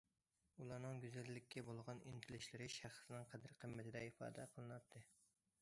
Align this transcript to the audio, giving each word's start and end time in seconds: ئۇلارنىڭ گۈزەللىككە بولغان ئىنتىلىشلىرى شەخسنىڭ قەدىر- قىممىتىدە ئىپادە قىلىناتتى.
ئۇلارنىڭ 0.61 1.01
گۈزەللىككە 1.03 1.63
بولغان 1.67 2.01
ئىنتىلىشلىرى 2.13 2.71
شەخسنىڭ 2.79 3.31
قەدىر- 3.35 3.57
قىممىتىدە 3.63 4.05
ئىپادە 4.09 4.51
قىلىناتتى. 4.57 5.05